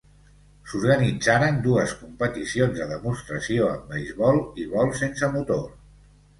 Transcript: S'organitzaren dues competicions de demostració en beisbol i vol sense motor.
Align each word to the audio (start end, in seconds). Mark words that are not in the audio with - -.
S'organitzaren 0.69 1.59
dues 1.67 1.93
competicions 1.99 2.75
de 2.81 2.89
demostració 2.95 3.69
en 3.77 3.87
beisbol 3.95 4.43
i 4.65 4.69
vol 4.75 4.93
sense 5.05 5.33
motor. 5.39 5.65